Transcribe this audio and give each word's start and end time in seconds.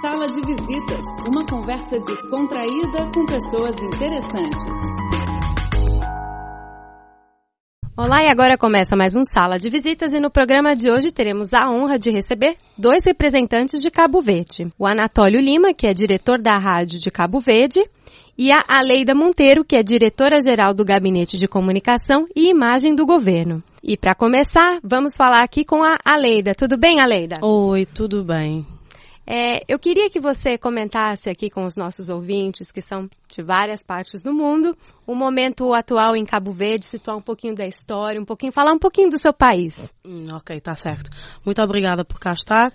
Sala 0.00 0.28
de 0.28 0.40
Visitas, 0.46 1.04
uma 1.26 1.44
conversa 1.44 1.96
descontraída 1.98 3.10
com 3.12 3.26
pessoas 3.26 3.74
interessantes. 3.82 4.64
Olá, 7.96 8.22
e 8.22 8.28
agora 8.28 8.56
começa 8.56 8.94
mais 8.94 9.16
um 9.16 9.24
Sala 9.24 9.58
de 9.58 9.68
Visitas 9.68 10.12
e 10.12 10.20
no 10.20 10.30
programa 10.30 10.76
de 10.76 10.88
hoje 10.88 11.10
teremos 11.10 11.52
a 11.52 11.68
honra 11.68 11.98
de 11.98 12.12
receber 12.12 12.56
dois 12.78 13.02
representantes 13.04 13.80
de 13.80 13.90
Cabo 13.90 14.20
Verde. 14.20 14.72
O 14.78 14.86
Anatólio 14.86 15.40
Lima, 15.40 15.74
que 15.74 15.88
é 15.88 15.92
diretor 15.92 16.40
da 16.40 16.56
Rádio 16.56 17.00
de 17.00 17.10
Cabo 17.10 17.40
Verde, 17.40 17.80
e 18.38 18.52
a 18.52 18.62
Aleida 18.68 19.16
Monteiro, 19.16 19.64
que 19.64 19.74
é 19.74 19.82
diretora-geral 19.82 20.74
do 20.74 20.84
Gabinete 20.84 21.36
de 21.36 21.48
Comunicação 21.48 22.28
e 22.36 22.48
Imagem 22.48 22.94
do 22.94 23.04
Governo. 23.04 23.64
E 23.82 23.96
para 23.96 24.14
começar, 24.14 24.78
vamos 24.80 25.14
falar 25.16 25.42
aqui 25.42 25.64
com 25.64 25.82
a 25.82 25.96
Aleida. 26.04 26.54
Tudo 26.54 26.78
bem, 26.78 27.00
Aleida? 27.00 27.38
Oi, 27.42 27.84
tudo 27.84 28.22
bem. 28.22 28.64
É, 29.30 29.62
eu 29.68 29.78
queria 29.78 30.08
que 30.08 30.18
você 30.18 30.56
comentasse 30.56 31.28
aqui 31.28 31.50
com 31.50 31.66
os 31.66 31.76
nossos 31.76 32.08
ouvintes, 32.08 32.72
que 32.72 32.80
são 32.80 33.10
de 33.28 33.42
várias 33.42 33.82
partes 33.82 34.22
do 34.22 34.32
mundo, 34.32 34.74
o 35.06 35.14
momento 35.14 35.74
atual 35.74 36.16
em 36.16 36.24
Cabo 36.24 36.50
Verde, 36.50 36.86
situar 36.86 37.14
um 37.14 37.20
pouquinho 37.20 37.54
da 37.54 37.66
história, 37.66 38.18
um 38.18 38.24
pouquinho, 38.24 38.52
falar 38.52 38.72
um 38.72 38.78
pouquinho 38.78 39.10
do 39.10 39.20
seu 39.20 39.34
país. 39.34 39.92
Hum, 40.02 40.24
ok, 40.32 40.58
tá 40.62 40.74
certo. 40.74 41.10
Muito 41.44 41.60
obrigada 41.60 42.06
por 42.06 42.18
cá 42.18 42.32
estar. 42.32 42.72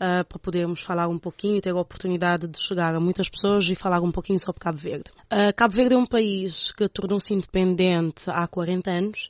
Uh, 0.00 0.22
para 0.28 0.38
podermos 0.38 0.80
falar 0.80 1.08
um 1.08 1.18
pouquinho 1.18 1.60
ter 1.60 1.70
a 1.70 1.80
oportunidade 1.80 2.46
de 2.46 2.64
chegar 2.64 2.94
a 2.94 3.00
muitas 3.00 3.28
pessoas 3.28 3.68
e 3.68 3.74
falar 3.74 4.00
um 4.00 4.12
pouquinho 4.12 4.38
sobre 4.38 4.60
Cabo 4.60 4.78
Verde. 4.78 5.10
Uh, 5.24 5.52
Cabo 5.56 5.74
Verde 5.74 5.94
é 5.94 5.98
um 5.98 6.06
país 6.06 6.70
que 6.70 6.88
tornou-se 6.88 7.34
independente 7.34 8.22
há 8.28 8.46
40 8.46 8.88
anos. 8.88 9.28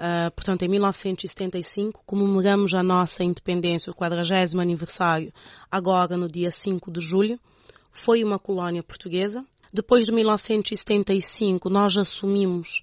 Uh, 0.00 0.30
portanto, 0.30 0.62
em 0.62 0.68
1975, 0.68 2.00
comemoramos 2.06 2.74
a 2.74 2.82
nossa 2.82 3.22
independência, 3.22 3.90
o 3.90 3.94
40 3.94 4.58
aniversário, 4.58 5.30
agora 5.70 6.16
no 6.16 6.26
dia 6.26 6.50
5 6.50 6.90
de 6.90 7.00
julho. 7.00 7.38
Foi 7.92 8.24
uma 8.24 8.38
colónia 8.38 8.82
portuguesa. 8.82 9.44
Depois 9.70 10.06
de 10.06 10.12
1975, 10.12 11.68
nós 11.68 11.98
assumimos 11.98 12.80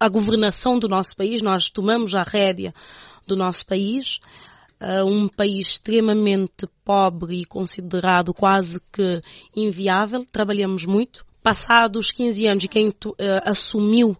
a 0.00 0.08
governação 0.08 0.76
do 0.76 0.88
nosso 0.88 1.14
país, 1.14 1.40
nós 1.40 1.70
tomamos 1.70 2.16
a 2.16 2.24
rédea 2.24 2.74
do 3.28 3.36
nosso 3.36 3.64
país. 3.64 4.18
Uh, 4.80 5.08
um 5.08 5.28
país 5.28 5.68
extremamente 5.68 6.66
pobre 6.84 7.42
e 7.42 7.46
considerado 7.46 8.34
quase 8.34 8.80
que 8.92 9.20
inviável. 9.54 10.26
Trabalhamos 10.32 10.84
muito. 10.84 11.24
Passados 11.44 12.10
15 12.10 12.48
anos, 12.48 12.66
quem 12.66 12.88
uh, 12.88 13.14
assumiu 13.44 14.16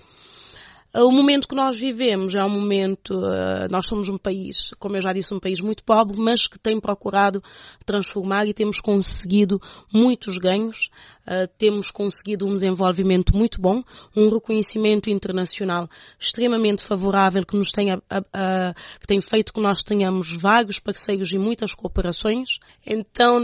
O 0.94 1.09
momento 1.09 1.47
que 1.47 1.56
nós 1.56 1.79
vivemos 1.79 2.35
é 2.35 2.44
um 2.44 2.50
momento, 2.50 3.12
uh, 3.18 3.72
nós 3.72 3.85
somos 3.88 4.09
um 4.09 4.18
país, 4.18 4.72
como 4.78 4.97
eu 4.97 5.02
já 5.02 5.13
disse, 5.13 5.34
um 5.34 5.40
país 5.40 5.62
muito 5.62 5.85
pobre, 5.85 6.18
mas 6.19 6.47
que 6.47 6.59
tem 6.59 6.81
procurado 6.81 7.41
transformar 7.85 8.46
e 8.46 8.53
temos 8.53 8.81
conseguido 8.81 9.62
muitos 9.94 10.38
ganhos, 10.38 10.90
uh, 11.25 11.47
temos 11.57 11.91
conseguido 11.91 12.46
um 12.46 12.56
desenvolvimento 12.56 13.34
muito 13.34 13.62
bom, 13.62 13.81
um 14.18 14.28
reconhecimento 14.28 15.09
internacional 15.09 15.88
extremamente 16.19 16.84
favorável 16.84 17.46
que 17.46 17.56
nos 17.56 17.72
tem, 17.72 17.88
que 19.00 19.08
tem 19.08 19.22
feito 19.22 19.53
que 19.53 19.62
nós 19.62 19.84
tenhamos 19.84 20.34
vários 20.34 20.78
parceiros 20.78 21.31
e 21.31 21.38
muitas 21.38 21.73
cooperações. 21.73 22.59
Então 22.85 23.40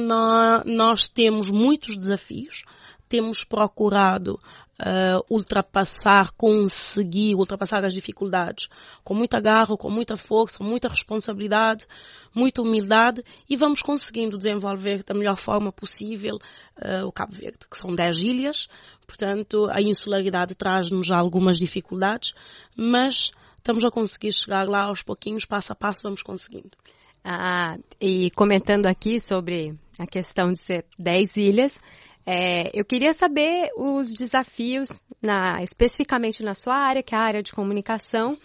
nós 0.65 1.07
temos 1.07 1.49
muitos 1.49 1.95
desafios, 1.95 2.63
temos 3.07 3.45
procurado 3.45 4.37
uh, 4.81 5.23
ultrapassar, 5.29 6.31
conseguir 6.37 7.35
ultrapassar 7.35 7.83
as 7.83 7.93
dificuldades 7.93 8.67
com 9.03 9.13
muita 9.13 9.39
garra, 9.39 9.75
com 9.77 9.89
muita 9.89 10.15
força, 10.15 10.63
muita 10.63 10.87
responsabilidade, 10.87 11.85
muita 12.33 12.61
humildade 12.61 13.23
e 13.49 13.55
vamos 13.55 13.81
conseguindo 13.81 14.37
desenvolver 14.37 15.03
da 15.03 15.13
melhor 15.13 15.37
forma 15.37 15.71
possível 15.71 16.35
uh, 16.35 17.05
o 17.05 17.11
Cabo 17.11 17.33
Verde, 17.33 17.67
que 17.69 17.77
são 17.77 17.93
10 17.93 18.17
ilhas, 18.17 18.67
portanto 19.05 19.67
a 19.71 19.81
insularidade 19.81 20.55
traz-nos 20.55 21.09
algumas 21.11 21.57
dificuldades, 21.57 22.33
mas 22.75 23.31
estamos 23.57 23.83
a 23.83 23.89
conseguir 23.89 24.31
chegar 24.31 24.67
lá 24.67 24.85
aos 24.87 25.01
pouquinhos, 25.01 25.45
passo 25.45 25.73
a 25.73 25.75
passo 25.75 26.03
vamos 26.03 26.21
conseguindo. 26.21 26.77
Ah, 27.23 27.77
e 27.99 28.31
comentando 28.31 28.85
aqui 28.85 29.19
sobre 29.19 29.75
a 29.99 30.07
questão 30.07 30.53
de 30.53 30.59
ser 30.59 30.85
10 30.97 31.35
ilhas, 31.35 31.77
é, 32.29 32.77
eu 32.77 32.83
queria 32.83 33.13
saber 33.13 33.69
os 33.77 34.13
desafios, 34.13 34.89
na, 35.21 35.63
especificamente 35.63 36.43
na 36.43 36.53
sua 36.53 36.75
área, 36.75 37.01
que 37.01 37.15
é 37.15 37.17
a 37.17 37.21
área 37.21 37.41
de 37.41 37.53
comunicação, 37.53 38.37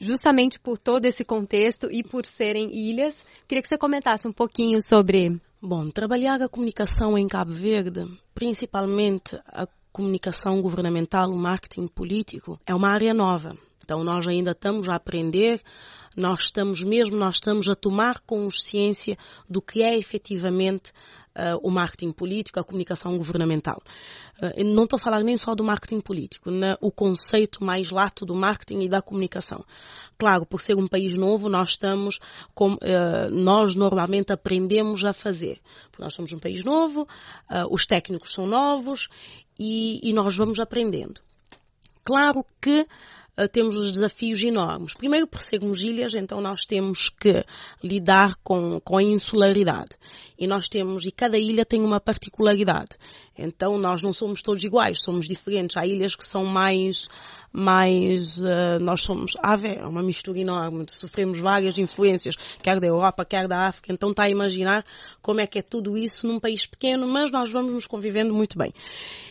justamente 0.00 0.58
por 0.58 0.78
todo 0.78 1.04
esse 1.04 1.22
contexto 1.22 1.86
e 1.92 2.02
por 2.02 2.24
serem 2.24 2.74
ilhas. 2.74 3.22
Queria 3.46 3.60
que 3.60 3.68
você 3.68 3.76
comentasse 3.76 4.26
um 4.26 4.32
pouquinho 4.32 4.78
sobre. 4.82 5.38
Bom, 5.60 5.90
trabalhar 5.90 6.40
a 6.40 6.48
comunicação 6.48 7.18
em 7.18 7.28
Cabo 7.28 7.52
Verde, 7.52 8.06
principalmente 8.34 9.38
a 9.46 9.66
comunicação 9.92 10.62
governamental, 10.62 11.30
o 11.30 11.36
marketing 11.36 11.88
político, 11.88 12.58
é 12.66 12.74
uma 12.74 12.90
área 12.90 13.12
nova. 13.12 13.54
Então 13.84 14.02
nós 14.02 14.26
ainda 14.26 14.52
estamos 14.52 14.88
a 14.88 14.94
aprender, 14.94 15.60
nós 16.16 16.44
estamos 16.44 16.82
mesmo, 16.82 17.16
nós 17.16 17.36
estamos 17.36 17.68
a 17.68 17.74
tomar 17.74 18.20
consciência 18.20 19.18
do 19.48 19.60
que 19.60 19.82
é 19.82 19.96
efetivamente 19.96 20.92
uh, 21.36 21.60
o 21.62 21.70
marketing 21.70 22.10
político, 22.10 22.58
a 22.58 22.64
comunicação 22.64 23.16
governamental. 23.18 23.82
Uh, 24.40 24.64
não 24.64 24.84
estou 24.84 24.96
a 24.96 25.00
falar 25.00 25.22
nem 25.22 25.36
só 25.36 25.54
do 25.54 25.62
marketing 25.62 26.00
político, 26.00 26.50
né? 26.50 26.76
o 26.80 26.90
conceito 26.90 27.62
mais 27.62 27.90
lato 27.90 28.24
do 28.24 28.34
marketing 28.34 28.80
e 28.82 28.88
da 28.88 29.02
comunicação. 29.02 29.64
Claro, 30.18 30.46
por 30.46 30.60
ser 30.62 30.76
um 30.76 30.86
país 30.86 31.12
novo, 31.12 31.48
nós 31.48 31.70
estamos, 31.70 32.18
com, 32.54 32.72
uh, 32.72 32.78
nós 33.30 33.74
normalmente 33.74 34.32
aprendemos 34.32 35.04
a 35.04 35.12
fazer. 35.12 35.60
Porque 35.90 36.02
nós 36.02 36.14
somos 36.14 36.32
um 36.32 36.38
país 36.38 36.64
novo, 36.64 37.06
os 37.70 37.86
técnicos 37.86 38.32
são 38.32 38.46
novos 38.46 39.08
e, 39.58 40.00
e 40.02 40.12
nós 40.12 40.36
vamos 40.36 40.58
aprendendo. 40.58 41.20
Claro 42.04 42.44
que 42.60 42.86
temos 43.52 43.76
os 43.76 43.92
desafios 43.92 44.40
enormes. 44.42 44.94
Primeiro, 44.94 45.26
por 45.26 45.42
sermos 45.42 45.82
ilhas, 45.82 46.14
então 46.14 46.40
nós 46.40 46.64
temos 46.64 47.10
que 47.10 47.44
lidar 47.84 48.36
com, 48.42 48.80
com 48.80 48.96
a 48.96 49.02
insularidade. 49.02 49.90
E 50.38 50.46
nós 50.46 50.68
temos, 50.68 51.04
e 51.04 51.10
cada 51.10 51.38
ilha 51.38 51.64
tem 51.64 51.82
uma 51.82 52.00
particularidade. 52.00 52.96
Então 53.36 53.76
nós 53.76 54.00
não 54.00 54.12
somos 54.12 54.40
todos 54.40 54.64
iguais, 54.64 55.00
somos 55.02 55.26
diferentes. 55.26 55.76
Há 55.76 55.86
ilhas 55.86 56.14
que 56.14 56.24
são 56.24 56.46
mais, 56.46 57.08
mais, 57.56 58.36
uh, 58.38 58.78
nós 58.80 59.00
somos, 59.00 59.32
ave, 59.42 59.68
é 59.68 59.86
uma 59.86 60.02
mistura 60.02 60.38
enorme, 60.38 60.84
sofremos 60.90 61.38
várias 61.38 61.78
influências, 61.78 62.36
quer 62.62 62.78
da 62.78 62.86
Europa, 62.86 63.24
quer 63.24 63.48
da 63.48 63.66
África. 63.66 63.90
Então 63.90 64.10
está 64.10 64.24
a 64.24 64.28
imaginar 64.28 64.84
como 65.22 65.40
é 65.40 65.46
que 65.46 65.58
é 65.58 65.62
tudo 65.62 65.96
isso 65.96 66.26
num 66.26 66.38
país 66.38 66.66
pequeno, 66.66 67.08
mas 67.08 67.30
nós 67.30 67.50
vamos 67.50 67.72
nos 67.72 67.86
convivendo 67.86 68.34
muito 68.34 68.58
bem. 68.58 68.74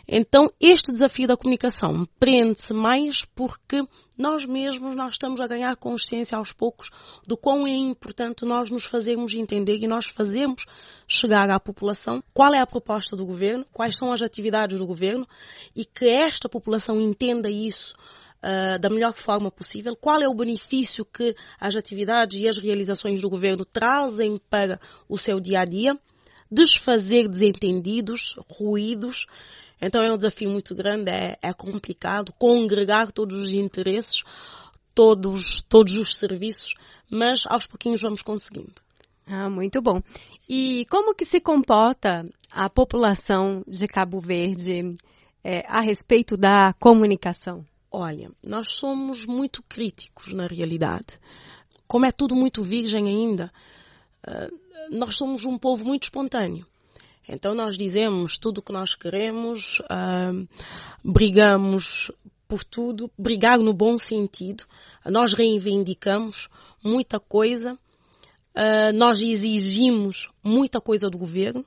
Então 0.07 0.51
este 0.60 0.92
desafio 0.92 1.27
da 1.27 1.38
comunicação 1.38 2.07
prende-se 2.19 2.74
mais 2.74 3.24
porque 3.25 3.83
nós 4.18 4.46
mesmos 4.46 4.96
nós 4.96 5.14
estamos 5.14 5.40
a 5.40 5.48
ganhar 5.48 5.76
consciência 5.76 6.38
aos 6.38 6.52
poucos 6.52 6.90
do 7.26 7.38
quão 7.38 7.68
é 7.68 7.76
importante 7.76 8.46
nós 8.46 8.70
nos 8.70 8.86
fazermos 8.86 9.34
entender 9.34 9.78
e 9.78 9.88
nós 9.88 10.08
fazemos 10.08 10.66
chegar 11.08 11.50
à 11.50 11.60
população 11.60 12.24
qual 12.34 12.54
é 12.54 12.60
a 12.60 12.68
proposta 12.68 13.16
do 13.16 13.26
governo, 13.26 13.66
quais 13.74 13.96
são 13.98 14.12
as 14.12 14.22
atividades 14.22 14.80
do 14.80 14.86
governo 14.86 15.28
e 15.76 15.86
que 15.86 16.08
esta 16.08 16.48
população 16.48 17.00
entenda 17.02 17.50
isso 17.50 17.96
uh, 18.44 18.80
da 18.80 18.90
melhor 18.90 19.14
forma 19.14 19.52
possível, 19.52 19.96
qual 19.96 20.22
é 20.22 20.28
o 20.28 20.34
benefício 20.34 21.06
que 21.06 21.36
as 21.60 21.76
atividades 21.76 22.40
e 22.40 22.48
as 22.48 22.58
realizações 22.58 23.22
do 23.22 23.30
governo 23.30 23.66
trazem 23.66 24.40
para 24.50 24.80
o 25.10 25.18
seu 25.18 25.40
dia 25.40 25.62
a 25.62 25.66
dia 25.66 26.00
desfazer 26.52 27.28
desentendidos, 27.28 28.36
ruídos. 28.50 29.26
Então 29.81 30.01
é 30.01 30.12
um 30.12 30.18
desafio 30.18 30.50
muito 30.50 30.74
grande, 30.74 31.12
é, 31.12 31.38
é 31.42 31.54
complicado 31.54 32.33
congregar 32.38 33.12
todos 33.12 33.36
os 33.36 33.54
interesses, 33.54 34.24
todos, 34.94 35.62
todos 35.62 35.94
os 35.98 36.16
serviços, 36.16 36.74
mas 37.10 37.44
aos 37.48 37.68
pouquinhos 37.68 38.01
vamos 38.01 38.22
conseguindo. 38.22 38.74
Ah, 39.27 39.50
muito 39.50 39.81
bom. 39.81 40.01
E 40.48 40.86
como 40.89 41.16
que 41.16 41.25
se 41.25 41.39
comporta 41.39 42.25
a 42.51 42.69
população 42.69 43.63
de 43.68 43.88
Cabo 43.88 44.19
Verde 44.19 44.95
é, 45.44 45.66
a 45.68 45.81
respeito 45.81 46.38
da 46.38 46.74
comunicação? 46.80 47.66
Olha, 47.92 48.30
nós 48.45 48.68
somos 48.75 49.25
muito 49.25 49.63
críticos 49.63 50.33
na 50.33 50.48
realidade. 50.48 51.19
Como 51.88 52.06
é 52.06 52.12
tudo 52.12 52.36
muito 52.36 52.62
virgem 52.62 53.07
ainda, 53.07 53.51
ah, 54.25 54.48
nós 54.92 55.16
somos 55.16 55.45
um 55.45 55.57
povo 55.57 55.83
muito 55.83 56.04
espontâneo. 56.04 56.66
Então 57.27 57.56
nós 57.56 57.77
dizemos 57.77 58.38
tudo 58.38 58.60
o 58.60 58.62
que 58.62 58.72
nós 58.72 58.94
queremos, 58.94 59.80
uh, 59.80 60.48
brigamos 61.04 62.12
por 62.48 62.63
tudo, 62.63 63.10
brigar 63.18 63.57
no 63.57 63.74
bom 63.74 63.98
sentido. 63.98 64.63
Nós 65.04 65.33
reivindicamos 65.33 66.48
muita 66.83 67.19
coisa, 67.19 67.74
uh, 67.74 68.94
nós 68.94 69.22
exigimos 69.22 70.30
muita 70.44 70.80
coisa 70.80 71.10
do 71.10 71.18
governo. 71.18 71.66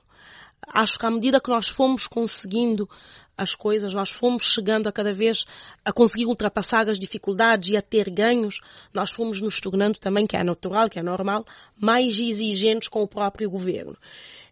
Acho 0.65 0.97
que 0.97 1.05
à 1.05 1.11
medida 1.11 1.41
que 1.41 1.49
nós 1.49 1.67
fomos 1.67 2.07
conseguindo 2.07 2.89
as 3.37 3.55
coisas, 3.55 3.93
nós 3.93 4.11
fomos 4.11 4.43
chegando 4.43 4.87
a 4.87 4.91
cada 4.91 5.13
vez 5.13 5.45
a 5.83 5.93
conseguir 5.93 6.25
ultrapassar 6.25 6.89
as 6.89 6.99
dificuldades 6.99 7.69
e 7.69 7.77
a 7.77 7.81
ter 7.81 8.09
ganhos, 8.09 8.59
nós 8.93 9.11
fomos 9.11 9.39
nos 9.39 9.59
tornando 9.61 9.97
também, 9.97 10.27
que 10.27 10.35
é 10.35 10.43
natural, 10.43 10.89
que 10.89 10.99
é 10.99 11.03
normal, 11.03 11.45
mais 11.79 12.19
exigentes 12.19 12.89
com 12.89 13.01
o 13.01 13.07
próprio 13.07 13.49
governo. 13.49 13.97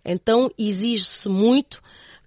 Então 0.09 0.49
exige-se 0.57 1.27
muito 1.27 1.83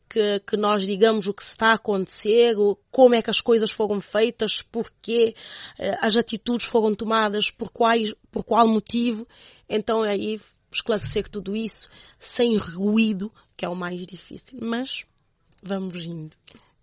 que, 0.06 0.41
que, 0.41 0.56
nós 0.56 0.82
digamos 0.82 1.27
o 1.27 1.32
que 1.32 1.43
está 1.43 1.69
a 1.69 1.75
acontecer, 1.77 2.55
como 2.91 3.15
é 3.15 3.23
que 3.23 3.31
as 3.31 3.41
coisas 3.41 3.71
foram 3.71 4.00
feitas, 4.03 4.61
porquê 4.61 5.35
eh, 5.79 5.97
as 6.00 6.15
atitudes 6.15 6.67
foram 6.67 6.94
tomadas, 6.94 7.50
por, 7.50 7.71
quais, 7.71 8.12
por 8.31 8.44
qual 8.44 8.69
motivo. 8.69 9.27
Então 9.67 10.03
aí 10.03 10.38
esclarecer 10.71 11.27
tudo 11.29 11.56
isso 11.56 11.88
sem 12.19 12.59
ruído, 12.59 13.32
que 13.56 13.65
é 13.65 13.69
o 13.69 13.75
mais 13.75 14.06
difícil. 14.06 14.59
Mas 14.61 15.05
vamos 15.62 16.05
indo. 16.05 16.37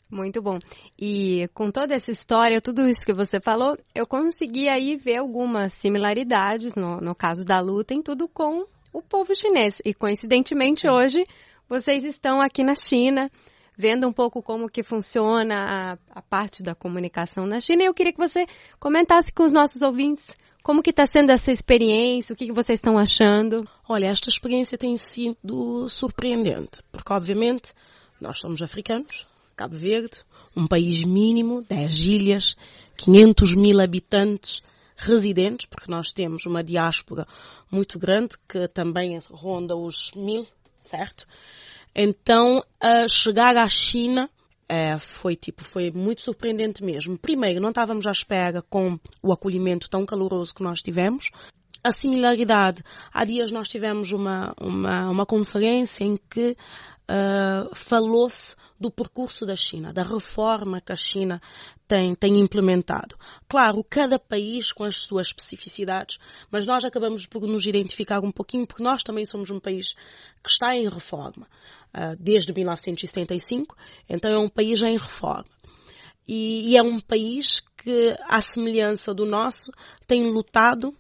Muito 0.10 0.42
bom. 0.42 0.58
E 0.98 1.48
com 1.54 1.70
toda 1.70 1.94
essa 1.94 2.10
história, 2.10 2.62
tudo 2.62 2.88
isso 2.88 3.06
que 3.06 3.14
você 3.14 3.40
falou, 3.40 3.78
eu 3.94 4.08
consegui 4.08 4.68
aí 4.68 4.96
ver 4.96 5.18
algumas 5.18 5.74
similaridades 5.74 6.74
no, 6.76 7.00
no 7.02 7.14
caso 7.14 7.44
da 7.44 7.60
luta 7.60 7.94
em 7.94 8.02
tudo 8.02 8.28
com 8.28 8.66
o 8.94 9.02
povo 9.02 9.36
chinês. 9.36 9.76
E 9.84 9.94
coincidentemente 9.94 10.90
hoje 10.90 11.26
vocês 11.70 12.04
estão 12.04 12.42
aqui 12.42 12.64
na 12.64 12.76
China, 12.76 13.30
vendo 13.78 14.08
um 14.08 14.14
pouco 14.14 14.42
como 14.42 14.70
que 14.70 14.84
funciona 14.84 15.98
a, 16.14 16.20
a 16.20 16.22
parte 16.22 16.64
da 16.64 16.74
comunicação 16.74 17.46
na 17.46 17.60
China. 17.60 17.84
E 17.84 17.86
eu 17.86 17.94
queria 17.94 18.14
que 18.14 18.20
você 18.20 18.46
comentasse 18.80 19.32
com 19.32 19.44
os 19.44 19.52
nossos 19.52 19.82
ouvintes 19.82 20.28
como 20.64 20.84
que 20.84 20.90
está 20.90 21.06
sendo 21.06 21.32
essa 21.32 21.52
experiência, 21.52 22.34
o 22.34 22.36
que, 22.36 22.48
que 22.48 22.54
vocês 22.54 22.80
estão 22.80 22.98
achando. 22.98 23.66
Olha, 23.88 24.08
esta 24.08 24.28
experiência 24.28 24.78
tem 24.78 24.98
sido 24.98 25.88
surpreendente, 25.88 26.84
porque 26.92 27.14
obviamente 27.14 27.74
nós 28.20 28.40
somos 28.40 28.62
africanos, 28.62 29.26
Cabo 29.56 29.76
Verde, 29.76 30.24
um 30.56 30.68
país 30.68 31.04
mínimo, 31.04 31.64
10 31.70 32.08
ilhas, 32.08 32.58
500 32.98 33.54
mil 33.54 33.80
habitantes 33.80 34.62
residentes, 34.98 35.68
porque 35.68 35.92
nós 35.92 36.12
temos 36.12 36.46
uma 36.46 36.64
diáspora 36.64 37.28
muito 37.72 38.00
grande, 38.00 38.36
que 38.50 38.68
também 38.68 39.18
ronda 39.32 39.76
os 39.76 40.12
mil, 40.16 40.46
certo? 40.82 41.28
Então, 41.96 42.64
chegar 43.10 43.56
à 43.56 43.68
China 43.70 44.30
é, 44.70 45.00
foi 45.00 45.36
tipo, 45.36 45.64
foi 45.64 45.92
muito 45.92 46.22
surpreendente 46.22 46.84
mesmo. 46.84 47.18
Primeiro, 47.18 47.62
não 47.62 47.70
estávamos 47.70 48.06
à 48.06 48.12
espera 48.12 48.62
com 48.62 49.00
o 49.24 49.32
acolhimento 49.32 49.90
tão 49.90 50.06
caloroso 50.06 50.54
que 50.54 50.64
nós 50.64 50.82
tivemos. 50.82 51.32
A 51.84 51.92
similaridade, 51.92 52.84
há 53.14 53.24
dias 53.24 53.52
nós 53.52 53.70
tivemos 53.70 54.12
uma, 54.12 54.54
uma, 54.60 55.10
uma 55.10 55.26
conferência 55.26 56.04
em 56.04 56.18
que 56.18 56.58
uh, 57.10 57.74
falou-se 57.74 58.56
do 58.80 58.92
percurso 58.92 59.46
da 59.46 59.56
China, 59.56 59.92
da 59.92 60.04
reforma 60.04 60.80
que 60.80 60.92
a 60.92 60.96
China 60.96 61.42
tem, 61.88 62.14
tem 62.14 62.40
implementado. 62.40 63.16
Claro, 63.48 63.84
cada 63.84 64.20
país 64.20 64.72
com 64.72 64.84
as 64.84 64.98
suas 64.98 65.28
especificidades, 65.28 66.18
mas 66.52 66.68
nós 66.68 66.86
acabamos 66.86 67.26
por 67.26 67.42
nos 67.48 67.66
identificar 67.66 68.20
um 68.20 68.32
pouquinho, 68.32 68.68
porque 68.68 68.84
nós 68.84 69.04
também 69.04 69.26
somos 69.26 69.50
um 69.50 69.60
país 69.60 69.96
que 70.44 70.50
está 70.50 70.76
em 70.76 70.88
reforma 70.88 71.48
uh, 71.96 72.16
desde 72.20 72.54
1975, 72.54 73.76
então 74.08 74.32
é 74.32 74.38
um 74.38 74.50
país 74.50 74.82
em 74.82 74.98
reforma. 74.98 75.46
E, 76.28 76.72
e 76.72 76.78
é 76.78 76.84
um 76.84 77.00
país 77.00 77.62
que, 77.78 78.16
à 78.28 78.42
semelhança 78.42 79.14
do 79.14 79.26
nosso, 79.26 79.72
tem 80.06 80.30
lutado 80.30 80.94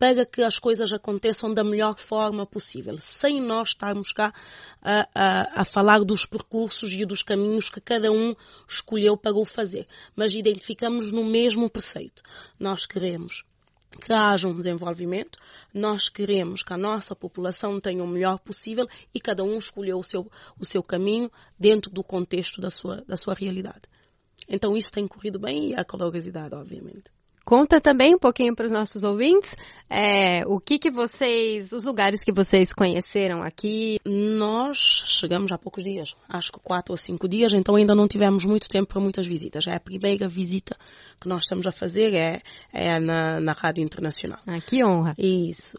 para 0.00 0.24
que 0.24 0.42
as 0.42 0.58
coisas 0.58 0.94
aconteçam 0.94 1.52
da 1.52 1.62
melhor 1.62 1.98
forma 1.98 2.46
possível, 2.46 2.96
sem 2.98 3.38
nós 3.38 3.68
estarmos 3.68 4.12
cá 4.12 4.32
a, 4.80 5.06
a, 5.14 5.60
a, 5.60 5.64
falar 5.66 6.02
dos 6.02 6.24
percursos 6.24 6.94
e 6.94 7.04
dos 7.04 7.20
caminhos 7.20 7.68
que 7.68 7.82
cada 7.82 8.10
um 8.10 8.34
escolheu 8.66 9.14
para 9.14 9.36
o 9.36 9.44
fazer, 9.44 9.86
mas 10.16 10.32
identificamos 10.32 11.12
no 11.12 11.22
mesmo 11.22 11.68
preceito. 11.68 12.22
Nós 12.58 12.86
queremos 12.86 13.44
que 14.00 14.10
haja 14.10 14.48
um 14.48 14.56
desenvolvimento, 14.56 15.38
nós 15.74 16.08
queremos 16.08 16.62
que 16.62 16.72
a 16.72 16.78
nossa 16.78 17.14
população 17.14 17.78
tenha 17.78 18.02
o 18.02 18.08
melhor 18.08 18.38
possível 18.38 18.88
e 19.14 19.20
cada 19.20 19.44
um 19.44 19.58
escolheu 19.58 19.98
o 19.98 20.04
seu, 20.04 20.30
o 20.58 20.64
seu 20.64 20.82
caminho 20.82 21.30
dentro 21.58 21.90
do 21.90 22.02
contexto 22.02 22.58
da 22.58 22.70
sua, 22.70 23.02
da 23.06 23.18
sua 23.18 23.34
realidade. 23.34 23.82
Então 24.48 24.74
isso 24.78 24.90
tem 24.90 25.06
corrido 25.06 25.38
bem 25.38 25.72
e 25.72 25.74
a 25.74 25.84
calorosidade, 25.84 26.54
obviamente. 26.54 27.10
Conta 27.44 27.80
também 27.80 28.14
um 28.14 28.18
pouquinho 28.18 28.54
para 28.54 28.66
os 28.66 28.72
nossos 28.72 29.02
ouvintes 29.02 29.56
é, 29.90 30.46
o 30.46 30.60
que, 30.60 30.78
que 30.78 30.88
vocês, 30.88 31.72
os 31.72 31.84
lugares 31.84 32.22
que 32.22 32.32
vocês 32.32 32.72
conheceram 32.72 33.42
aqui. 33.42 33.98
Nós 34.06 34.78
chegamos 34.78 35.50
há 35.50 35.58
poucos 35.58 35.82
dias, 35.82 36.14
acho 36.28 36.52
que 36.52 36.60
quatro 36.60 36.92
ou 36.92 36.96
cinco 36.96 37.28
dias, 37.28 37.52
então 37.52 37.74
ainda 37.74 37.92
não 37.92 38.06
tivemos 38.06 38.44
muito 38.44 38.68
tempo 38.68 38.86
para 38.86 39.00
muitas 39.00 39.26
visitas. 39.26 39.66
É 39.66 39.74
a 39.74 39.80
primeira 39.80 40.28
visita 40.28 40.76
que 41.20 41.28
nós 41.28 41.40
estamos 41.42 41.66
a 41.66 41.72
fazer 41.72 42.14
é, 42.14 42.38
é 42.72 43.00
na, 43.00 43.40
na 43.40 43.52
Rádio 43.52 43.82
Internacional. 43.82 44.38
Ah, 44.46 44.60
que 44.60 44.84
honra! 44.84 45.14
Isso. 45.18 45.76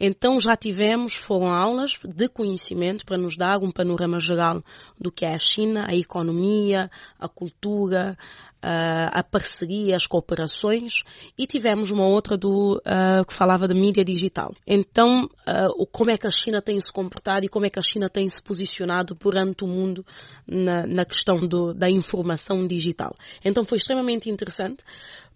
Então 0.00 0.40
já 0.40 0.56
tivemos, 0.56 1.14
foram 1.14 1.48
aulas 1.48 1.98
de 2.04 2.28
conhecimento 2.28 3.04
para 3.04 3.18
nos 3.18 3.36
dar 3.36 3.58
um 3.58 3.70
panorama 3.70 4.20
geral 4.20 4.62
do 4.98 5.10
que 5.10 5.24
é 5.24 5.34
a 5.34 5.38
China, 5.38 5.86
a 5.88 5.94
economia, 5.94 6.90
a 7.18 7.28
cultura, 7.28 8.16
a 8.60 9.22
parceria, 9.22 9.94
as 9.94 10.06
cooperações 10.06 11.02
e 11.36 11.46
tivemos 11.46 11.90
uma 11.90 12.04
outra 12.04 12.36
do, 12.36 12.76
uh, 12.78 13.24
que 13.24 13.32
falava 13.32 13.68
de 13.68 13.74
mídia 13.74 14.04
digital. 14.04 14.52
Então, 14.66 15.24
uh, 15.24 15.86
como 15.86 16.10
é 16.10 16.18
que 16.18 16.26
a 16.26 16.30
China 16.30 16.60
tem 16.60 16.80
se 16.80 16.92
comportado 16.92 17.46
e 17.46 17.48
como 17.48 17.66
é 17.66 17.70
que 17.70 17.78
a 17.78 17.82
China 17.82 18.08
tem 18.08 18.28
se 18.28 18.42
posicionado 18.42 19.14
perante 19.14 19.64
o 19.64 19.68
mundo 19.68 20.04
na, 20.46 20.86
na 20.86 21.04
questão 21.04 21.36
do, 21.36 21.72
da 21.72 21.88
informação 21.88 22.66
digital. 22.66 23.14
Então 23.44 23.64
foi 23.64 23.78
extremamente 23.78 24.28
interessante 24.28 24.82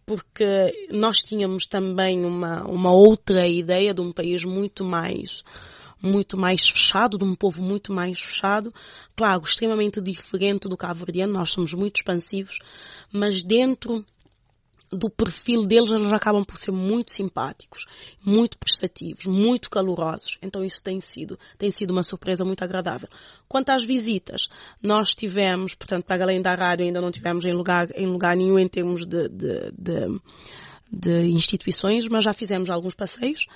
porque 0.05 0.89
nós 0.91 1.19
tínhamos 1.19 1.67
também 1.67 2.25
uma, 2.25 2.65
uma 2.65 2.93
outra 2.93 3.47
ideia 3.47 3.95
de 3.95 4.01
um 4.01 4.13
país 4.13 4.45
muito 4.45 4.85
mais 4.85 5.43
muito 6.03 6.37
mais 6.37 6.69
fechado, 6.69 7.17
de 7.17 7.23
um 7.23 7.33
povo 7.33 7.63
muito 7.63 7.93
mais 7.93 8.21
fechado, 8.21 8.75
claro, 9.15 9.45
extremamente 9.45 10.01
diferente 10.01 10.69
do 10.69 10.77
cabo-verdiano, 10.77 11.33
nós 11.33 11.51
somos 11.51 11.73
muito 11.75 11.99
expansivos, 11.99 12.59
mas 13.13 13.45
dentro 13.45 14.05
do 14.93 15.09
perfil 15.09 15.65
deles, 15.65 15.91
eles 15.91 16.13
acabam 16.13 16.45
por 16.45 16.57
ser 16.57 16.71
muito 16.71 17.13
simpáticos, 17.13 17.85
muito 18.23 18.59
prestativos, 18.59 19.25
muito 19.27 19.71
calorosos. 19.71 20.39
Então 20.43 20.63
isso 20.63 20.83
tem 20.83 21.01
sido, 21.01 21.39
tem 21.57 21.71
sido 21.71 21.91
uma 21.91 22.03
surpresa 22.03 22.45
muito 22.45 22.63
agradável. 22.63 23.09
Quanto 23.49 23.71
às 23.71 23.83
visitas, 23.83 24.43
nós 24.83 25.11
tivemos, 25.11 25.75
portanto, 25.75 26.05
para 26.05 26.23
além 26.23 26.43
da 26.43 26.55
rádio, 26.55 26.85
ainda 26.85 27.01
não 27.01 27.11
tivemos 27.11 27.45
em 27.45 27.53
lugar, 27.53 27.89
em 27.95 28.07
lugar 28.07 28.37
nenhum 28.37 28.59
em 28.59 28.69
termos 28.69 29.07
de, 29.07 29.29
de, 29.29 29.73
de, 29.73 30.21
de 30.91 31.23
instituições, 31.31 32.07
mas 32.07 32.25
já 32.25 32.33
fizemos 32.33 32.69
alguns 32.69 32.95
passeios. 32.95 33.47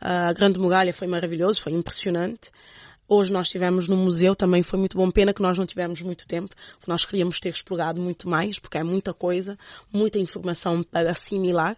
A 0.00 0.32
Grande 0.32 0.58
Muralha 0.58 0.92
foi 0.92 1.06
maravilhoso, 1.06 1.60
foi 1.60 1.72
impressionante. 1.72 2.50
Hoje 3.08 3.32
nós 3.32 3.46
estivemos 3.46 3.86
no 3.88 3.96
museu, 3.96 4.34
também 4.34 4.62
foi 4.62 4.78
muito 4.78 4.96
bom. 4.96 5.10
Pena 5.10 5.32
que 5.32 5.40
nós 5.40 5.56
não 5.56 5.64
tivemos 5.64 6.00
muito 6.02 6.26
tempo, 6.26 6.54
porque 6.78 6.90
nós 6.90 7.04
queríamos 7.04 7.38
ter 7.38 7.50
explorado 7.50 8.00
muito 8.00 8.28
mais, 8.28 8.58
porque 8.58 8.78
é 8.78 8.82
muita 8.82 9.14
coisa, 9.14 9.56
muita 9.92 10.18
informação 10.18 10.82
para 10.82 11.12
assimilar. 11.12 11.76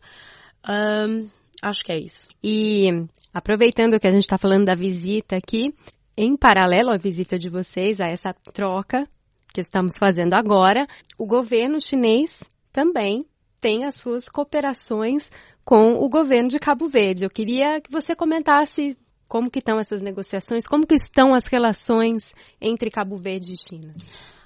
Um, 0.67 1.29
acho 1.63 1.85
que 1.85 1.93
é 1.93 1.99
isso. 1.99 2.27
E 2.43 2.89
aproveitando 3.33 4.01
que 4.01 4.07
a 4.07 4.11
gente 4.11 4.23
está 4.23 4.39
falando 4.39 4.65
da 4.65 4.75
visita 4.75 5.37
aqui, 5.37 5.75
em 6.17 6.37
paralelo 6.37 6.91
à 6.91 6.97
visita 6.97 7.39
de 7.39 7.49
vocês, 7.49 8.01
a 8.01 8.07
essa 8.07 8.35
troca 8.53 9.07
que 9.53 9.61
estamos 9.61 9.97
fazendo 9.99 10.35
agora, 10.35 10.87
o 11.19 11.27
governo 11.27 11.81
chinês 11.81 12.43
também 12.73 13.27
tem 13.61 13.85
as 13.85 13.97
suas 13.97 14.29
cooperações 14.29 15.31
com 15.65 15.95
o 15.95 16.09
governo 16.09 16.49
de 16.49 16.59
Cabo 16.59 16.89
Verde. 16.89 17.25
Eu 17.25 17.31
queria 17.31 17.81
que 17.81 17.91
você 17.91 18.15
comentasse 18.15 18.97
Como 19.29 19.51
que 19.51 19.59
estão 19.59 19.79
essas 19.79 20.01
negociações? 20.01 20.67
Como 20.67 20.87
que 20.87 20.95
estão 20.95 21.35
as 21.35 21.47
relações 21.47 22.35
entre 22.59 22.91
Cabo 22.91 23.17
Verde 23.17 23.53
e 23.53 23.57
China? 23.59 23.95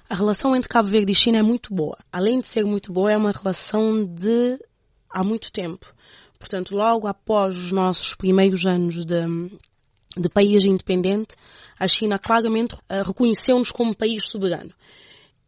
A 0.09 0.15
relação 0.15 0.53
entre 0.53 0.67
Cabo 0.67 0.89
Verde 0.89 1.13
e 1.13 1.15
China 1.15 1.39
é 1.39 1.41
muito 1.41 1.73
boa. 1.73 1.97
Além 2.11 2.41
de 2.41 2.47
ser 2.47 2.65
muito 2.65 2.91
boa, 2.91 3.09
é 3.09 3.17
uma 3.17 3.31
relação 3.31 4.03
de 4.03 4.59
há 5.09 5.23
muito 5.23 5.51
tempo. 5.51 5.85
Portanto, 6.37 6.75
logo 6.75 7.07
após 7.07 7.57
os 7.57 7.71
nossos 7.71 8.13
primeiros 8.13 8.65
anos 8.65 9.05
de, 9.05 9.21
de 10.17 10.29
país 10.29 10.65
independente, 10.65 11.37
a 11.79 11.87
China 11.87 12.19
claramente 12.19 12.75
uh, 12.75 13.03
reconheceu-nos 13.05 13.71
como 13.71 13.95
país 13.95 14.25
soberano. 14.25 14.73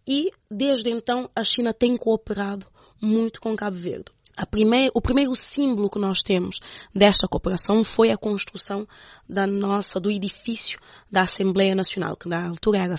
E, 0.07 0.31
desde 0.49 0.89
então, 0.89 1.29
a 1.35 1.43
China 1.43 1.73
tem 1.73 1.97
cooperado 1.97 2.65
muito 3.01 3.41
com 3.41 3.53
Cabo 3.55 3.75
Verde. 3.75 4.14
Primeira, 4.43 4.91
o 4.93 5.01
primeiro 5.01 5.33
símbolo 5.35 5.89
que 5.89 5.97
nós 5.97 6.21
temos 6.21 6.59
desta 6.93 7.25
cooperação 7.27 7.83
foi 7.85 8.11
a 8.11 8.17
construção 8.17 8.85
da 9.29 9.47
nossa, 9.47 9.97
do 9.97 10.11
edifício 10.11 10.77
da 11.09 11.21
Assembleia 11.21 11.73
Nacional, 11.73 12.17
que 12.17 12.27
na 12.27 12.49
altura 12.49 12.79
era 12.79 12.95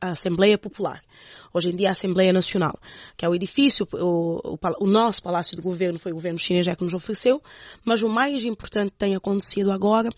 a 0.00 0.10
Assembleia 0.10 0.56
Popular. 0.56 1.02
Hoje 1.52 1.70
em 1.70 1.76
dia 1.76 1.88
é 1.88 1.90
a 1.90 1.92
Assembleia 1.92 2.32
Nacional, 2.32 2.78
que 3.16 3.24
é 3.24 3.28
o 3.28 3.34
edifício, 3.34 3.86
o, 3.92 4.54
o, 4.54 4.58
o 4.80 4.86
nosso 4.86 5.22
Palácio 5.22 5.56
de 5.56 5.62
Governo 5.62 5.98
foi 5.98 6.12
o 6.12 6.14
governo 6.14 6.38
chinês 6.38 6.66
que 6.66 6.84
nos 6.84 6.94
ofereceu, 6.94 7.42
mas 7.84 8.02
o 8.02 8.08
mais 8.08 8.44
importante 8.44 8.92
tem 8.96 9.14
acontecido 9.14 9.70
agora 9.70 10.08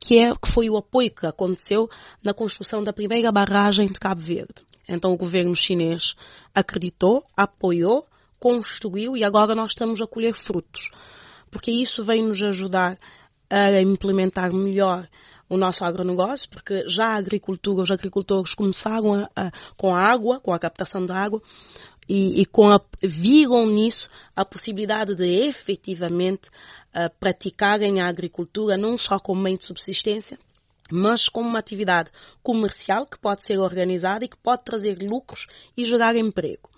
que, 0.00 0.18
é, 0.18 0.34
que 0.34 0.48
foi 0.48 0.70
o 0.70 0.76
apoio 0.76 1.10
que 1.10 1.26
aconteceu 1.26 1.88
na 2.22 2.32
construção 2.32 2.82
da 2.82 2.92
primeira 2.92 3.30
barragem 3.32 3.88
de 3.88 3.98
Cabo 3.98 4.22
Verde. 4.22 4.66
Então 4.88 5.12
o 5.12 5.18
governo 5.18 5.54
chinês 5.54 6.14
acreditou, 6.54 7.24
apoiou, 7.36 8.06
construiu 8.38 9.16
e 9.16 9.24
agora 9.24 9.54
nós 9.54 9.70
estamos 9.70 10.00
a 10.00 10.06
colher 10.06 10.34
frutos. 10.34 10.90
Porque 11.50 11.70
isso 11.70 12.04
vem 12.04 12.22
nos 12.22 12.42
ajudar 12.42 12.98
a 13.50 13.80
implementar 13.80 14.52
melhor 14.52 15.08
o 15.48 15.56
nosso 15.56 15.82
agronegócio, 15.82 16.50
porque 16.50 16.86
já 16.88 17.06
a 17.06 17.16
agricultura, 17.16 17.82
os 17.82 17.90
agricultores 17.90 18.54
começaram 18.54 19.14
a, 19.14 19.30
a, 19.34 19.50
com 19.76 19.94
a 19.94 20.00
água, 20.00 20.40
com 20.40 20.52
a 20.52 20.58
captação 20.58 21.06
da 21.06 21.16
água, 21.16 21.40
e, 22.08 22.42
e 22.42 22.46
com 22.46 22.70
a, 22.70 22.80
viram 23.02 23.66
nisso 23.66 24.08
a 24.34 24.44
possibilidade 24.44 25.14
de 25.14 25.26
efetivamente 25.26 26.48
uh, 26.48 27.10
praticarem 27.18 28.00
a 28.00 28.08
agricultura 28.08 28.76
não 28.76 28.96
só 28.96 29.18
como 29.18 29.42
meio 29.42 29.58
de 29.58 29.64
subsistência, 29.64 30.38
mas 30.90 31.28
como 31.28 31.48
uma 31.48 31.58
atividade 31.58 32.10
comercial 32.42 33.06
que 33.06 33.18
pode 33.18 33.44
ser 33.44 33.58
organizada 33.58 34.24
e 34.24 34.28
que 34.28 34.38
pode 34.38 34.64
trazer 34.64 34.98
lucros 35.02 35.46
e 35.76 35.84
gerar 35.84 36.16
emprego. 36.16 36.70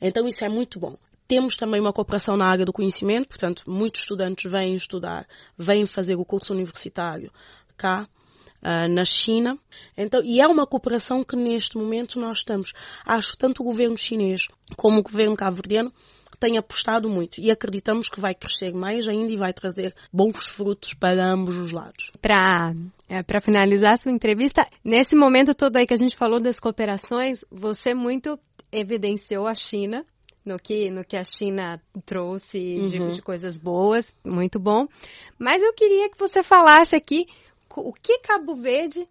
Então 0.00 0.26
isso 0.28 0.44
é 0.44 0.48
muito 0.48 0.78
bom. 0.78 0.96
Temos 1.28 1.56
também 1.56 1.80
uma 1.80 1.92
cooperação 1.92 2.36
na 2.36 2.46
área 2.46 2.64
do 2.64 2.72
conhecimento, 2.72 3.28
portanto, 3.28 3.62
muitos 3.66 4.02
estudantes 4.02 4.50
vêm 4.50 4.74
estudar, 4.74 5.26
vêm 5.58 5.84
fazer 5.84 6.16
o 6.16 6.24
curso 6.24 6.52
universitário 6.52 7.32
cá 7.76 8.08
uh, 8.62 8.88
na 8.88 9.04
China. 9.04 9.58
Então, 9.96 10.22
e 10.24 10.40
é 10.40 10.46
uma 10.46 10.66
cooperação 10.66 11.24
que 11.24 11.36
neste 11.36 11.76
momento 11.76 12.18
nós 12.18 12.38
estamos. 12.38 12.72
Acho 13.04 13.32
que 13.32 13.38
tanto 13.38 13.62
o 13.62 13.64
governo 13.64 13.96
chinês 13.96 14.46
como 14.76 15.00
o 15.00 15.02
governo 15.02 15.36
cabo-verdiano 15.36 15.92
têm 16.38 16.58
apostado 16.58 17.08
muito 17.08 17.40
e 17.40 17.50
acreditamos 17.50 18.08
que 18.08 18.20
vai 18.20 18.34
crescer 18.34 18.72
mais 18.74 19.08
ainda 19.08 19.32
e 19.32 19.36
vai 19.36 19.52
trazer 19.52 19.94
bons 20.12 20.48
frutos 20.48 20.92
para 20.92 21.26
ambos 21.26 21.56
os 21.56 21.72
lados. 21.72 22.10
Para 22.20 22.74
é, 23.08 23.22
para 23.22 23.40
finalizar 23.40 23.92
a 23.92 23.96
sua 23.96 24.12
entrevista, 24.12 24.66
nesse 24.84 25.16
momento 25.16 25.54
todo 25.54 25.76
aí 25.76 25.86
que 25.86 25.94
a 25.94 25.98
gente 25.98 26.16
falou 26.16 26.40
das 26.40 26.60
cooperações, 26.60 27.44
você 27.50 27.94
muito 27.94 28.38
evidenciou 28.70 29.46
a 29.46 29.54
China 29.54 30.04
no 30.46 30.58
que, 30.58 30.90
no 30.90 31.04
que 31.04 31.16
a 31.16 31.24
China 31.24 31.82
trouxe 32.04 32.76
uhum. 32.78 32.84
de, 32.84 33.10
de, 33.12 33.22
coisas 33.22 33.58
boas, 33.58 34.14
muito 34.24 34.58
bom. 34.60 34.86
Mas 35.38 35.60
eu 35.60 35.74
queria 35.74 36.08
que 36.08 36.18
você 36.18 36.42
falasse 36.42 36.94
aqui 36.94 37.26
o 37.76 37.92
que 37.92 38.20
Cabo 38.20 38.54
Verde 38.54 39.06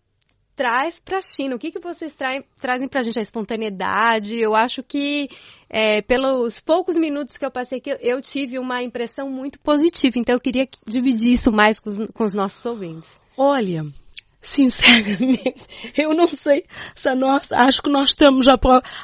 traz 0.55 0.99
para 0.99 1.17
a 1.17 1.21
China? 1.21 1.55
O 1.55 1.59
que, 1.59 1.71
que 1.71 1.79
vocês 1.79 2.15
traem, 2.15 2.43
trazem 2.59 2.87
para 2.87 3.01
a 3.01 3.03
gente? 3.03 3.19
A 3.19 3.21
espontaneidade? 3.21 4.37
Eu 4.37 4.55
acho 4.55 4.81
que, 4.81 5.27
é, 5.69 6.01
pelos 6.01 6.59
poucos 6.59 6.95
minutos 6.95 7.37
que 7.37 7.45
eu 7.45 7.51
passei 7.51 7.79
aqui, 7.79 7.95
eu 7.99 8.21
tive 8.21 8.57
uma 8.57 8.81
impressão 8.81 9.29
muito 9.29 9.59
positiva. 9.59 10.17
Então, 10.17 10.33
eu 10.33 10.39
queria 10.39 10.65
dividir 10.87 11.31
isso 11.31 11.51
mais 11.51 11.79
com 11.79 11.89
os, 11.89 11.97
com 12.13 12.23
os 12.23 12.33
nossos 12.33 12.65
ouvintes. 12.65 13.19
Olha, 13.37 13.83
sinceramente, 14.45 15.55
eu 15.97 16.13
não 16.13 16.27
sei 16.27 16.65
se 16.95 17.13
nossa, 17.15 17.55
acho 17.57 17.81
que 17.81 17.89
nós 17.89 18.09
estamos 18.09 18.47
a, 18.47 18.57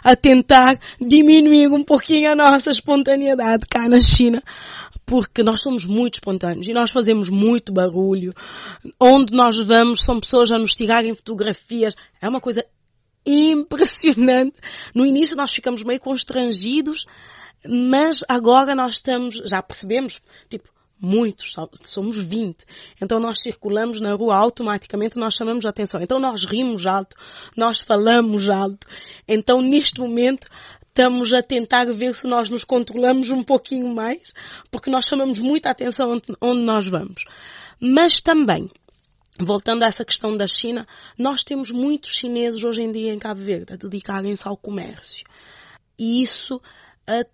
a 0.03 0.15
tentar 0.15 0.79
diminuir 0.99 1.67
um 1.67 1.83
pouquinho 1.83 2.31
a 2.31 2.35
nossa 2.35 2.69
espontaneidade 2.69 3.65
cá 3.67 3.87
na 3.87 3.99
China 3.99 4.41
porque 5.05 5.43
nós 5.43 5.61
somos 5.61 5.83
muito 5.83 6.15
espontâneos 6.15 6.67
e 6.67 6.73
nós 6.73 6.89
fazemos 6.89 7.27
muito 7.27 7.73
barulho. 7.73 8.33
Onde 8.97 9.33
nós 9.33 9.57
vamos 9.57 10.03
são 10.03 10.21
pessoas 10.21 10.51
a 10.51 10.57
nos 10.57 10.73
tirarem 10.73 11.13
fotografias. 11.13 11.95
É 12.21 12.29
uma 12.29 12.39
coisa 12.39 12.65
impressionante. 13.25 14.55
No 14.95 15.05
início 15.05 15.35
nós 15.35 15.53
ficamos 15.53 15.83
meio 15.83 15.99
constrangidos, 15.99 17.05
mas 17.67 18.23
agora 18.27 18.73
nós 18.73 18.93
estamos, 18.93 19.35
já 19.45 19.61
percebemos, 19.61 20.21
tipo, 20.49 20.69
muitos, 21.01 21.55
somos 21.85 22.17
20. 22.17 22.63
Então 23.01 23.19
nós 23.19 23.41
circulamos 23.41 23.99
na 23.99 24.13
rua 24.13 24.35
automaticamente, 24.35 25.17
nós 25.17 25.33
chamamos 25.33 25.65
a 25.65 25.69
atenção. 25.69 26.01
Então 26.01 26.19
nós 26.19 26.45
rimos 26.45 26.85
alto, 26.85 27.15
nós 27.57 27.79
falamos 27.79 28.47
alto. 28.47 28.87
Então 29.27 29.61
neste 29.61 29.99
momento 29.99 30.47
estamos 30.87 31.33
a 31.33 31.41
tentar 31.41 31.85
ver 31.91 32.13
se 32.13 32.27
nós 32.27 32.49
nos 32.49 32.63
controlamos 32.63 33.29
um 33.29 33.41
pouquinho 33.41 33.87
mais, 33.87 34.33
porque 34.69 34.91
nós 34.91 35.05
chamamos 35.05 35.39
muita 35.39 35.71
atenção 35.71 36.21
onde, 36.41 36.61
nós 36.61 36.87
vamos. 36.87 37.23
Mas 37.79 38.19
também, 38.19 38.69
voltando 39.39 39.83
a 39.83 39.87
essa 39.87 40.05
questão 40.05 40.37
da 40.37 40.45
China, 40.45 40.85
nós 41.17 41.43
temos 41.43 41.71
muitos 41.71 42.11
chineses 42.11 42.63
hoje 42.63 42.83
em 42.83 42.91
dia 42.91 43.13
em 43.13 43.17
Cabo 43.17 43.41
Verde 43.41 43.73
a 43.73 43.77
dedicarem-se 43.77 44.47
ao 44.47 44.57
comércio. 44.57 45.25
E 45.97 46.21
isso 46.21 46.61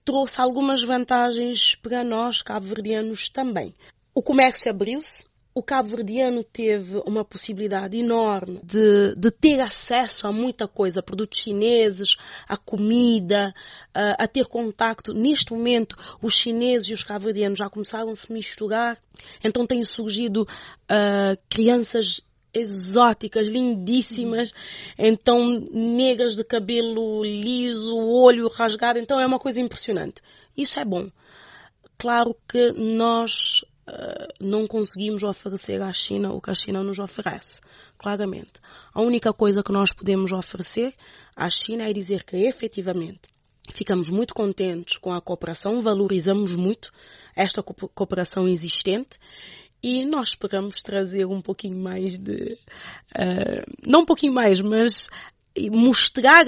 trouxe 0.03 0.41
algumas 0.41 0.81
vantagens 0.81 1.75
para 1.75 2.03
nós, 2.03 2.41
cabo-verdianos, 2.41 3.29
também. 3.29 3.74
O 4.13 4.24
comércio 4.24 4.71
abriu-se, 4.71 5.25
o 5.57 5.63
cabo-verdiano 5.63 6.43
teve 6.43 7.01
uma 7.07 7.25
possibilidade 7.25 7.97
enorme 7.97 8.59
de, 8.63 9.15
de, 9.15 9.31
ter 9.31 9.59
acesso 9.59 10.27
a 10.27 10.31
muita 10.31 10.67
coisa, 10.67 11.01
produtos 11.01 11.39
chineses, 11.39 12.15
a 12.47 12.55
comida, 12.55 13.51
a, 13.91 14.24
a 14.24 14.27
ter 14.27 14.45
contacto. 14.45 15.15
Neste 15.15 15.51
momento, 15.51 15.97
os 16.21 16.36
chineses 16.36 16.89
e 16.89 16.93
os 16.93 17.03
cabo-verdianos 17.03 17.57
já 17.57 17.67
começaram 17.71 18.12
a 18.12 18.15
se 18.15 18.31
misturar, 18.31 19.00
então 19.43 19.65
têm 19.65 19.83
surgido 19.83 20.43
uh, 20.43 21.38
crianças 21.50 22.21
exóticas, 22.57 23.47
lindíssimas, 23.47 24.51
então 24.97 25.59
negras 25.71 26.35
de 26.35 26.43
cabelo 26.43 27.23
liso, 27.23 27.95
olho 27.95 28.47
rasgado, 28.47 28.99
então 28.99 29.19
é 29.19 29.25
uma 29.25 29.39
coisa 29.39 29.59
impressionante. 29.59 30.21
Isso 30.55 30.79
é 30.79 30.85
bom. 30.85 31.09
Claro 31.97 32.35
que 32.47 32.71
nós 32.73 33.63
uh, 33.87 34.27
não 34.39 34.67
conseguimos 34.67 35.23
oferecer 35.23 35.81
à 35.81 35.91
China 35.91 36.33
o 36.33 36.41
que 36.41 36.51
a 36.51 36.55
China 36.55 36.83
nos 36.83 36.99
oferece. 36.99 37.59
Claramente. 37.97 38.53
A 38.93 39.01
única 39.01 39.33
coisa 39.33 39.63
que 39.63 39.71
nós 39.71 39.91
podemos 39.91 40.31
oferecer 40.31 40.93
à 41.35 41.49
China 41.49 41.83
é 41.83 41.93
dizer 41.93 42.23
que 42.23 42.35
efetivamente 42.37 43.21
ficamos 43.73 44.09
muito 44.09 44.33
contentes 44.33 44.97
com 44.97 45.11
a 45.11 45.21
cooperação, 45.21 45.81
valorizamos 45.81 46.55
muito 46.55 46.91
esta 47.35 47.61
cooperação 47.61 48.47
existente 48.47 49.17
e 49.88 50.06
nós 50.06 50.29
esperamos 50.29 50.82
trazer 50.82 51.25
um 51.25 51.41
pouquinho 51.41 51.77
mais 51.77 52.17
de, 52.17 52.58
uh, 53.15 53.63
não 53.86 54.01
um 54.01 54.06
pouquinho 54.06 54.34
mais, 54.34 54.60
mas 54.60 55.10
mostrar 55.72 56.46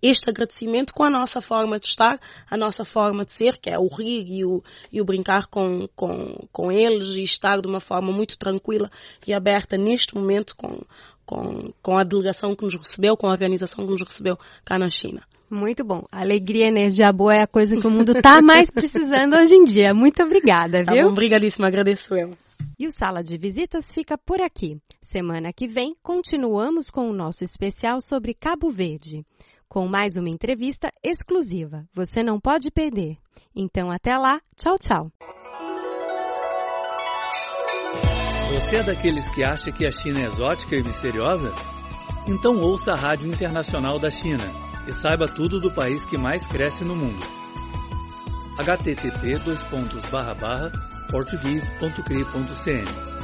este 0.00 0.30
agradecimento 0.30 0.94
com 0.94 1.02
a 1.02 1.10
nossa 1.10 1.40
forma 1.42 1.78
de 1.78 1.86
estar, 1.86 2.18
a 2.48 2.56
nossa 2.56 2.84
forma 2.84 3.24
de 3.24 3.32
ser, 3.32 3.58
que 3.58 3.68
é 3.68 3.78
o 3.78 3.88
rir 3.88 4.24
e 4.26 4.44
o, 4.44 4.62
e 4.90 5.00
o 5.00 5.04
brincar 5.04 5.46
com, 5.46 5.86
com, 5.94 6.48
com 6.50 6.72
eles 6.72 7.10
e 7.16 7.22
estar 7.22 7.60
de 7.60 7.68
uma 7.68 7.80
forma 7.80 8.10
muito 8.10 8.38
tranquila 8.38 8.90
e 9.26 9.34
aberta 9.34 9.76
neste 9.76 10.14
momento 10.14 10.56
com, 10.56 10.80
com, 11.26 11.72
com 11.82 11.98
a 11.98 12.04
delegação 12.04 12.54
que 12.54 12.64
nos 12.64 12.74
recebeu, 12.74 13.16
com 13.16 13.26
a 13.26 13.32
organização 13.32 13.84
que 13.84 13.90
nos 13.90 14.00
recebeu 14.00 14.38
cá 14.64 14.78
na 14.78 14.88
China. 14.88 15.22
Muito 15.50 15.84
bom. 15.84 16.04
Alegria 16.10 16.66
e 16.66 16.68
energia 16.68 17.12
boa 17.12 17.34
é 17.34 17.42
a 17.42 17.46
coisa 17.46 17.76
que 17.76 17.86
o 17.86 17.90
mundo 17.90 18.12
está 18.12 18.42
mais 18.42 18.68
precisando 18.68 19.36
hoje 19.36 19.54
em 19.54 19.64
dia. 19.64 19.94
Muito 19.94 20.22
obrigada, 20.22 20.78
viu? 20.78 20.96
Tá 20.96 21.02
bom, 21.04 21.10
obrigadíssima, 21.10 21.68
agradeço 21.68 22.14
eu. 22.14 22.30
E 22.78 22.86
o 22.86 22.90
Sala 22.90 23.22
de 23.22 23.38
Visitas 23.38 23.92
fica 23.92 24.18
por 24.18 24.40
aqui. 24.40 24.78
Semana 25.00 25.52
que 25.52 25.68
vem, 25.68 25.94
continuamos 26.02 26.90
com 26.90 27.08
o 27.08 27.12
nosso 27.12 27.44
especial 27.44 28.00
sobre 28.00 28.34
Cabo 28.34 28.70
Verde, 28.70 29.24
com 29.68 29.86
mais 29.86 30.16
uma 30.16 30.28
entrevista 30.28 30.90
exclusiva. 31.02 31.84
Você 31.94 32.22
não 32.22 32.40
pode 32.40 32.70
perder. 32.70 33.16
Então, 33.54 33.90
até 33.90 34.18
lá. 34.18 34.40
Tchau, 34.56 34.76
tchau. 34.78 35.12
Você 38.52 38.76
é 38.76 38.82
daqueles 38.82 39.28
que 39.28 39.44
acha 39.44 39.70
que 39.72 39.86
a 39.86 39.92
China 39.92 40.20
é 40.20 40.26
exótica 40.26 40.76
e 40.76 40.82
misteriosa? 40.82 41.52
Então 42.28 42.60
ouça 42.60 42.92
a 42.92 42.96
Rádio 42.96 43.28
Internacional 43.28 43.98
da 43.98 44.10
China 44.10 44.65
e 44.86 44.92
saiba 44.92 45.26
tudo 45.26 45.60
do 45.60 45.70
país 45.70 46.06
que 46.06 46.16
mais 46.16 46.46
cresce 46.46 46.84
no 46.84 46.94
mundo. 46.94 47.26
http 48.58 49.38
português.cri.cn 51.10 53.15